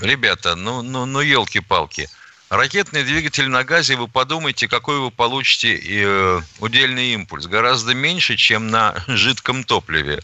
[0.01, 2.09] ребята, ну, ну, ну елки-палки.
[2.49, 7.45] Ракетный двигатель на газе, вы подумайте, какой вы получите э, удельный импульс.
[7.45, 10.23] Гораздо меньше, чем на жидком топливе.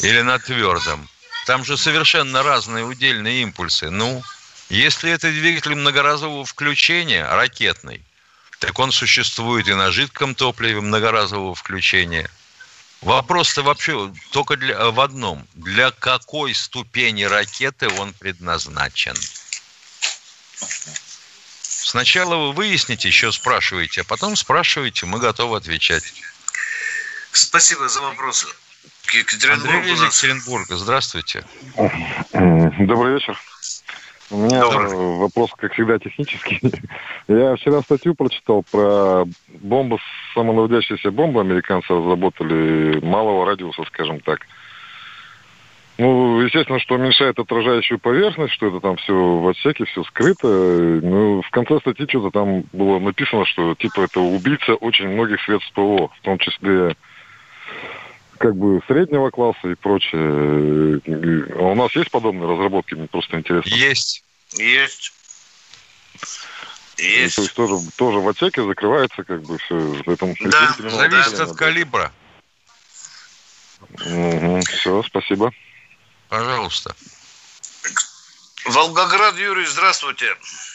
[0.00, 1.08] Или на твердом.
[1.46, 3.90] Там же совершенно разные удельные импульсы.
[3.90, 4.24] Ну,
[4.70, 8.02] если это двигатель многоразового включения, ракетный,
[8.58, 12.28] так он существует и на жидком топливе многоразового включения.
[13.02, 15.46] Вопрос-то вообще только для, в одном.
[15.54, 19.14] Для какой ступени ракеты он предназначен?
[21.62, 26.12] Сначала вы выясните, еще спрашиваете, а потом спрашиваете, мы готовы отвечать.
[27.32, 28.46] Спасибо за вопрос.
[29.14, 30.02] Андрей Екатеринбург у из.
[30.02, 31.44] Екатеринбурга, здравствуйте.
[32.32, 33.38] Добрый вечер.
[34.30, 36.60] У меня вопрос, как всегда, технический.
[37.28, 40.00] Я вчера статью прочитал про бомбу,
[40.34, 44.40] самонаводящиеся бомбы американцы разработали малого радиуса, скажем так.
[45.96, 50.48] Ну, естественно, что уменьшает отражающую поверхность, что это там все в отсеке, все скрыто.
[50.48, 55.72] Ну, в конце статьи что-то там было написано, что типа это убийца очень многих средств
[55.72, 56.96] ПВО, в том числе
[58.38, 61.00] как бы среднего класса и прочее.
[61.56, 62.94] А у нас есть подобные разработки?
[62.94, 63.70] Мне просто интересно.
[63.70, 64.24] Есть.
[64.54, 65.12] Есть.
[66.98, 67.36] Есть.
[67.36, 69.76] То есть тоже, тоже в отсеке закрывается как бы все.
[69.76, 72.12] В этом Да, зависит от калибра.
[73.96, 75.52] все, спасибо.
[76.34, 76.96] Пожалуйста.
[78.66, 80.26] Волгоград, Юрий, здравствуйте.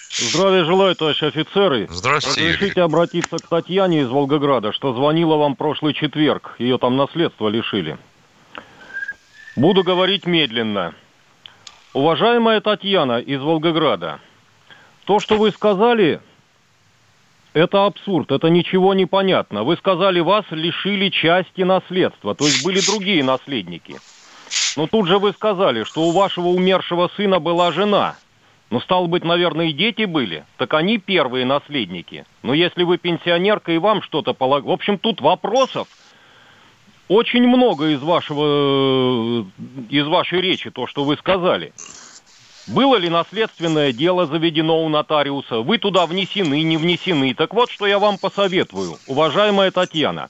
[0.09, 1.85] Здравия желаю, товарищи офицеры.
[1.89, 6.55] Здравствуйте, Разрешите обратиться к Татьяне из Волгограда, что звонила вам прошлый четверг.
[6.59, 7.97] Ее там наследство лишили.
[9.57, 10.95] Буду говорить медленно.
[11.91, 14.21] Уважаемая Татьяна из Волгограда,
[15.03, 16.21] то, что вы сказали,
[17.51, 19.63] это абсурд, это ничего не понятно.
[19.65, 23.99] Вы сказали, вас лишили части наследства, то есть были другие наследники.
[24.75, 28.15] Но тут же вы сказали, что у вашего умершего сына была жена.
[28.69, 30.45] Ну, стало быть, наверное, и дети были.
[30.57, 32.25] Так они первые наследники.
[32.43, 34.67] Но если вы пенсионерка и вам что-то полагают...
[34.67, 35.87] В общем, тут вопросов
[37.07, 39.47] очень много из вашего,
[39.89, 41.73] из вашей речи, то, что вы сказали.
[42.67, 45.61] Было ли наследственное дело заведено у нотариуса?
[45.61, 47.33] Вы туда внесены, не внесены?
[47.33, 50.29] Так вот, что я вам посоветую, уважаемая Татьяна.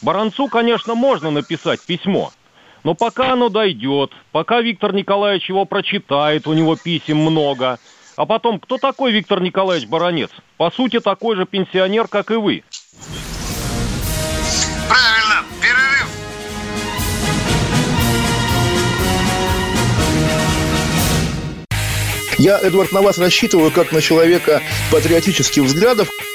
[0.00, 2.30] Баранцу, конечно, можно написать письмо,
[2.84, 7.78] но пока оно дойдет, пока Виктор Николаевич его прочитает, у него писем много,
[8.16, 10.30] а потом, кто такой Виктор Николаевич Баранец?
[10.58, 12.62] По сути, такой же пенсионер, как и вы.
[14.86, 16.08] Правильно, перерыв.
[22.38, 24.60] Я, Эдвард, на вас рассчитываю как на человека
[24.92, 26.08] патриотических взглядов.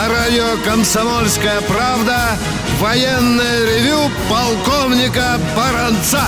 [0.00, 2.38] На радио «Комсомольская правда»
[2.78, 6.22] военное ревю полковника Баранца.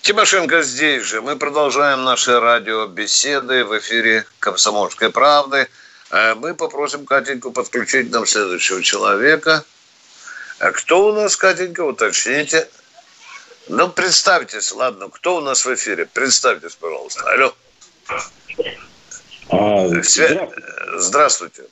[0.00, 1.20] Тимошенко здесь же.
[1.20, 5.68] Мы продолжаем наши радиобеседы в эфире «Комсомольской правды».
[6.10, 9.62] Э, мы попросим Катеньку подключить нам следующего человека.
[10.58, 12.66] А кто у нас, Катенька, уточните.
[13.68, 16.06] Ну, представьтесь, ладно, кто у нас в эфире?
[16.06, 17.30] Представьтесь, пожалуйста.
[17.30, 17.54] Алло.
[19.50, 20.48] А, Свя...
[20.96, 21.64] Здравствуйте.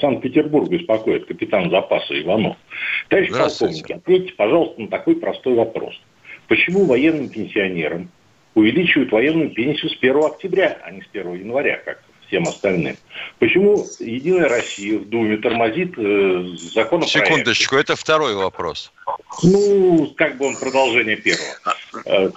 [0.00, 2.56] Санкт-Петербург беспокоит капитан запаса Иванов.
[3.08, 5.94] Товарищ полковник, ответьте, пожалуйста, на такой простой вопрос.
[6.46, 8.10] Почему военным пенсионерам
[8.54, 12.96] увеличивают военную пенсию с 1 октября, а не с 1 января, как всем остальным?
[13.38, 17.28] Почему Единая Россия в Думе тормозит э, законопроект?
[17.28, 18.92] Секундочку, это второй вопрос.
[19.42, 21.56] Ну, как бы он продолжение первого.
[22.04, 22.30] Э,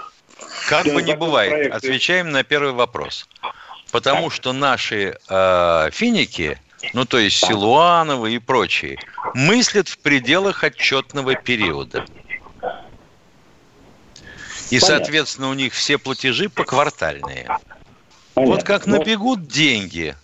[0.68, 3.28] как бы ни бывает, отвечаем на первый вопрос.
[3.92, 6.58] Потому что наши э, финики
[6.94, 8.98] ну то есть Силуановы и прочие,
[9.34, 12.06] мыслят в пределах отчетного периода.
[14.70, 17.46] И, соответственно, у них все платежи поквартальные.
[18.34, 18.56] Понятно.
[18.56, 20.16] Вот как набегут деньги,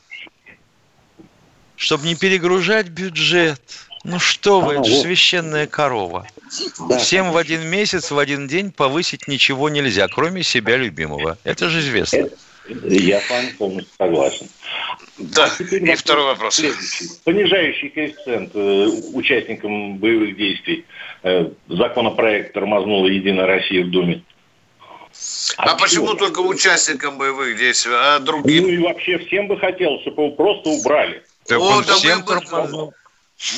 [1.75, 3.61] чтобы не перегружать бюджет.
[4.05, 6.25] Ну что вы, это же священная корова.
[6.87, 6.97] Да.
[6.97, 11.37] Всем в один месяц, в один день повысить ничего нельзя, кроме себя любимого.
[11.43, 12.29] Это же известно.
[12.85, 14.47] Я с вами полностью согласен.
[15.17, 16.55] Да, а и вопрос второй вопрос.
[16.55, 17.07] Следующий.
[17.23, 20.85] Понижающий коэффициент э, участникам боевых действий.
[21.23, 24.23] Э, законопроект тормознула Единая Россия в Думе.
[25.57, 28.63] А, а почему только участникам боевых действий, а другим?
[28.63, 31.23] Ну и вообще всем бы хотелось, чтобы его просто убрали.
[31.47, 32.91] Так О, да всем мы,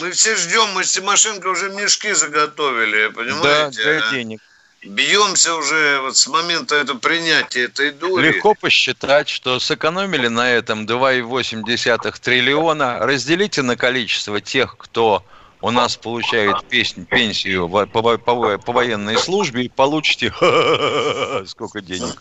[0.02, 3.84] мы все ждем, мы с Тимошенко уже мешки заготовили, понимаете?
[3.84, 4.42] Да, для денег.
[4.84, 8.28] Бьемся уже вот с момента этого принятия этой доли.
[8.28, 13.00] Легко посчитать, что сэкономили на этом 2,8 триллиона.
[13.00, 15.24] Разделите на количество тех, кто
[15.62, 16.64] у нас получает
[17.10, 20.32] пенсию по, по, по, по военной службе, и получите
[21.46, 22.16] сколько денег.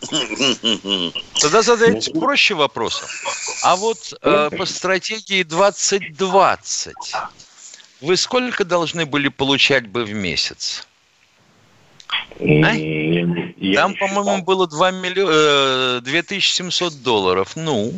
[1.39, 3.05] Тогда задайте проще вопросы.
[3.63, 6.93] А вот э, по стратегии 2020
[8.01, 10.85] вы сколько должны были получать бы в месяц?
[12.09, 13.75] А?
[13.75, 17.55] Там, по-моему, было 2 миллиона, 2700 долларов.
[17.55, 17.93] Ну?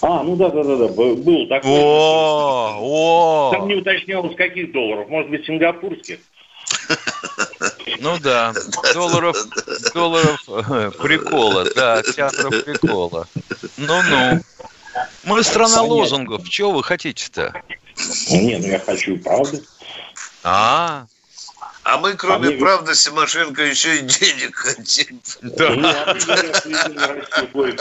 [0.00, 1.70] А, ну да, да, да, да, был такой.
[1.70, 3.50] О, о.
[3.52, 6.18] Там не уточнялось, каких долларов, может быть, сингапурских.
[8.00, 8.52] Ну да,
[8.94, 9.36] долларов,
[9.94, 13.28] долларов э, прикола, да, театров прикола.
[13.76, 14.40] Ну-ну.
[15.24, 17.54] Мы страна лозунгов, чего вы хотите-то?
[18.30, 19.62] Не, ну я хочу правды.
[20.42, 21.06] А,
[21.84, 25.20] а мы, кроме а правды, Симошенко еще и денег хотим.
[25.42, 25.70] Да.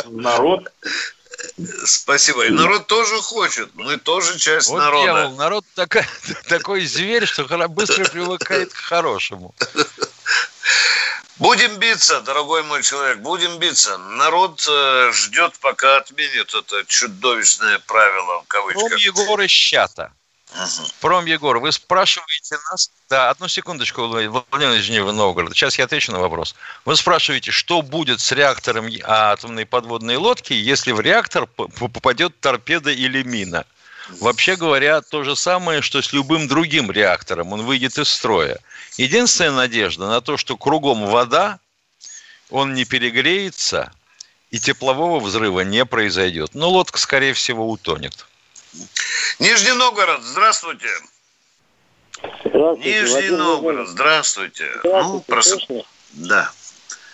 [0.10, 0.72] Народ.
[1.86, 2.46] Спасибо.
[2.46, 3.70] И народ тоже хочет.
[3.76, 5.04] Мы тоже часть вот народа.
[5.04, 6.04] Дьявол, народ такой,
[6.48, 9.54] такой зверь, что быстро привыкает к хорошему.
[11.38, 13.98] Будем биться, дорогой мой человек, будем биться.
[13.98, 18.90] Народ э, ждет, пока отменят это чудовищное правило в кавычках.
[18.90, 20.14] Кроме Егора Щата.
[21.00, 22.92] Пром Егор, вы спрашиваете нас...
[23.10, 25.56] Да, одну секундочку, Владимир из Нижнего Новгорода.
[25.56, 26.56] Сейчас я отвечу на вопрос.
[26.86, 33.24] Вы спрашиваете, что будет с реактором атомной подводной лодки, если в реактор попадет торпеда или
[33.24, 33.66] мина?
[34.20, 37.54] Вообще говоря, то же самое, что с любым другим реактором.
[37.54, 38.60] Он выйдет из строя.
[38.98, 41.60] Единственная надежда на то, что кругом вода,
[42.50, 43.92] он не перегреется,
[44.50, 46.54] и теплового взрыва не произойдет.
[46.54, 48.26] Но лодка, скорее всего, утонет.
[49.40, 50.88] Нижний Новгород, здравствуйте.
[52.46, 53.02] Здравствуйте.
[53.02, 54.66] Нижний Владимир Новгород, здравствуйте.
[54.80, 55.14] здравствуйте.
[55.14, 55.68] Ну, прос...
[56.14, 56.52] Да.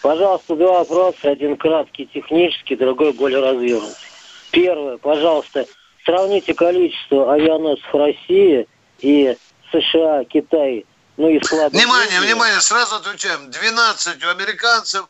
[0.02, 1.32] Пожалуйста, два вопроса.
[1.32, 3.96] Один краткий, технический, другой более развернутый.
[4.52, 5.66] Первое, пожалуйста,
[6.06, 8.68] сравните количество авианосцев России
[9.00, 9.38] и
[9.72, 10.86] США, Китай,
[11.18, 11.78] ну и склады.
[11.78, 13.52] Внимание, внимание, сразу отвечаем.
[13.52, 15.06] 12 у американцев,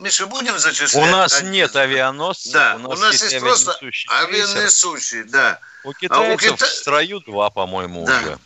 [0.00, 0.94] Миша, будем зачислять?
[0.94, 1.50] У нас один?
[1.52, 2.52] нет авианосцев.
[2.52, 3.78] Да, у нас, у нас есть, есть просто
[4.08, 5.60] авианесущие, да.
[5.84, 6.64] У китайцев а у Кита...
[6.64, 8.18] в строю два, по-моему, да.
[8.18, 8.38] уже.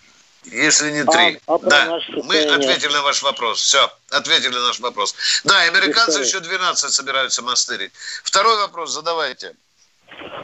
[0.45, 1.39] Если не три.
[1.47, 3.61] А, а да, мы ответили на ваш вопрос.
[3.61, 5.15] Все, ответили на наш вопрос.
[5.45, 7.93] Да, американцы еще 12 собираются мастырить.
[8.25, 9.55] Второй вопрос задавайте.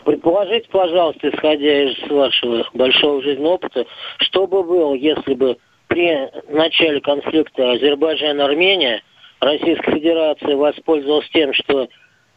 [0.05, 3.85] Предположите, пожалуйста, исходя из вашего большого жизненного опыта,
[4.19, 5.59] что бы было, если бы
[5.89, 9.03] при начале конфликта Азербайджан-Армения
[9.41, 11.89] Российская Федерация воспользовалась тем, что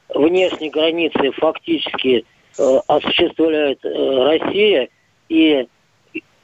[0.10, 2.26] внешние границы фактически
[2.58, 4.89] э, осуществляет э, Россия,
[5.28, 5.68] и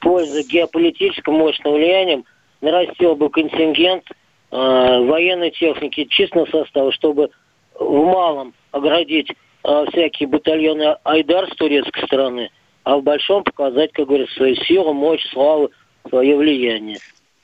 [0.00, 2.24] пользуясь геополитическим мощным влиянием,
[2.60, 7.30] нарастил бы контингент э, военной техники численного состава, чтобы
[7.74, 12.50] в малом оградить э, всякие батальоны Айдар с турецкой стороны,
[12.84, 15.70] а в большом показать, как говорится, свою силу, мощь, славу,
[16.08, 16.98] свое влияние.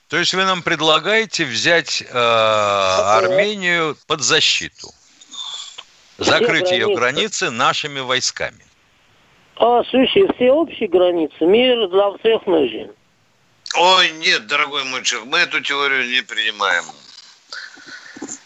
[0.09, 4.91] То есть вы нам предлагаете взять э, Армению под защиту,
[6.19, 8.65] закрыть ее границы нашими войсками?
[9.57, 12.93] А, слушай, все общие границы, мир для всех нужен.
[13.75, 16.85] Ой, нет, дорогой мой человек, мы эту теорию не принимаем.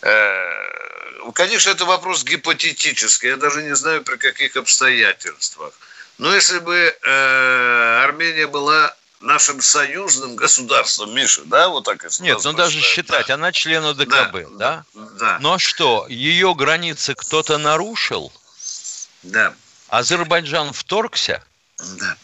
[0.02, 3.28] Э, конечно, это вопрос гипотетический.
[3.28, 5.74] Я даже не знаю, при каких обстоятельствах.
[6.16, 12.40] Но если бы э, Армения была нашим союзным государством, Миша, да, вот так если Нет,
[12.42, 13.34] ну даже считать, да.
[13.34, 14.84] она член ОДКБ, да?
[14.94, 15.08] Да.
[15.18, 15.38] да.
[15.40, 18.32] Но что, ее границы кто-то нарушил?
[19.22, 19.54] Да.
[19.88, 21.42] Азербайджан вторгся?
[21.98, 22.16] Да.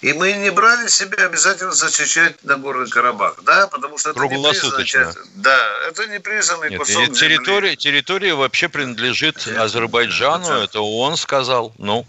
[0.00, 5.14] И мы не брали себе обязательно защищать Нагорный Карабах, да, потому что это не признанный,
[5.36, 7.76] да, это не признанный Нет, кусок территория, земли.
[7.76, 12.06] территория вообще принадлежит Азербайджану, это, это он сказал, ну.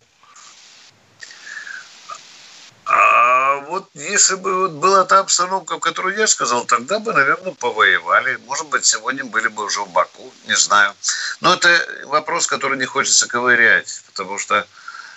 [2.84, 8.38] А вот если бы вот была та обстановка, которую я сказал, тогда бы, наверное, повоевали.
[8.46, 10.94] Может быть, сегодня были бы уже в Баку, не знаю.
[11.42, 11.70] Но это
[12.06, 14.66] вопрос, который не хочется ковырять, потому что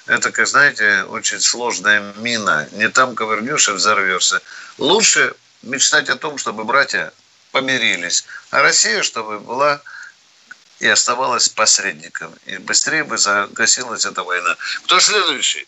[0.07, 2.69] это, как знаете, очень сложная мина.
[2.73, 4.41] Не там ковырнешь и взорвешься.
[4.79, 7.13] Лучше мечтать о том, чтобы братья
[7.53, 9.81] помирились, а Россия, чтобы была
[10.81, 12.33] и оставалась посредником.
[12.47, 14.57] И быстрее бы загасилась эта война.
[14.85, 15.67] Кто следующий?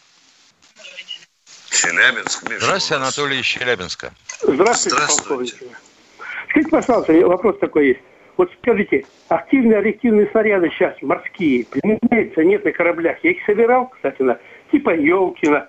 [1.70, 2.48] Челябинск.
[2.48, 4.12] Миша, Здравствуйте, Анатолий из Челябинска.
[4.42, 5.56] Здравствуйте, Здравствуйте.
[6.48, 8.00] Скажите, пожалуйста, вопрос такой есть.
[8.36, 13.18] Вот скажите, активные реактивные снаряды сейчас морские применяются нет на кораблях.
[13.22, 14.38] Я их собирал, кстати, на
[14.70, 15.68] типа Елкина.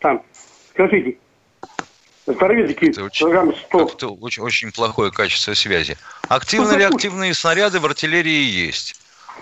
[0.00, 0.22] Там,
[0.70, 1.16] скажите,
[2.26, 3.90] здоровенькие килограмм 100.
[3.96, 5.96] Это очень, очень плохое качество связи.
[6.28, 8.96] Активные реактивные снаряды в артиллерии есть.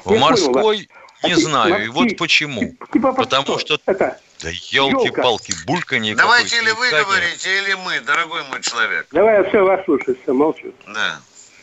[0.04, 0.99] В Я морской понял, да.
[1.22, 1.84] Не а знаю.
[1.84, 2.74] И вот почему.
[2.92, 3.78] Типа Потому что...
[3.86, 9.06] Это да елки-палки, бульканье Давайте или вы говорите, или мы, дорогой мой человек.
[9.12, 10.72] Давай я все вас слушаю, все, молчу.
[10.86, 11.20] Да.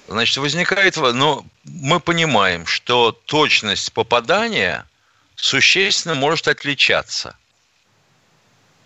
[0.07, 0.95] Значит, возникает...
[0.97, 4.85] Но ну, мы понимаем, что точность попадания
[5.35, 7.35] существенно может отличаться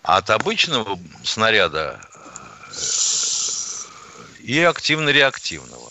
[0.02, 2.00] от обычного снаряда
[2.70, 2.74] э,
[4.40, 5.90] и активно-реактивного.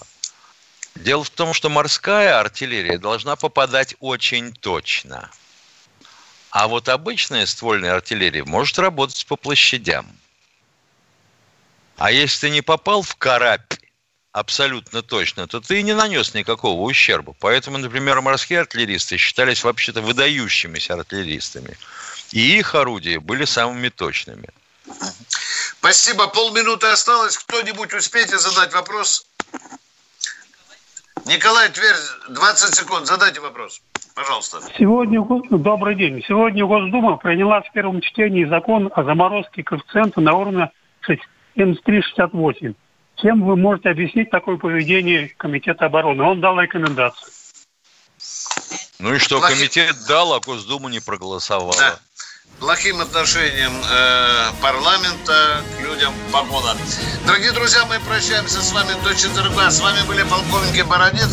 [0.96, 5.30] Дело в том, что морская артиллерия должна попадать очень точно–
[6.52, 10.06] а вот обычная ствольная артиллерия может работать по площадям.
[11.96, 13.74] А если ты не попал в карабь
[14.34, 17.34] абсолютно точно, то ты не нанес никакого ущерба.
[17.40, 21.78] Поэтому, например, морские артиллеристы считались вообще-то выдающимися артиллеристами.
[22.32, 24.50] И их орудия были самыми точными.
[25.80, 26.28] Спасибо.
[26.28, 27.38] Полминуты осталось.
[27.38, 29.26] Кто-нибудь успеете задать вопрос?
[31.26, 31.96] Николай Тверь,
[32.30, 33.08] 20 секунд.
[33.08, 33.82] Задайте вопрос.
[34.16, 34.60] Пожалуйста.
[34.78, 36.24] Сегодня, добрый день.
[36.28, 40.72] Сегодня Госдума приняла в первом чтении закон о заморозке коэффициента на уровне
[41.56, 42.74] 7368.
[43.18, 46.24] Чем вы можете объяснить такое поведение Комитета обороны?
[46.24, 47.32] Он дал рекомендацию.
[49.00, 49.56] Ну и что, Плохи...
[49.56, 51.74] комитет дал, а Госдума не проголосовала.
[51.78, 52.00] Да.
[52.62, 56.78] Плохим отношением э, парламента к людям погода.
[57.26, 59.72] Дорогие друзья, мы прощаемся с вами до четверга.
[59.72, 61.30] С вами были полковники Бородец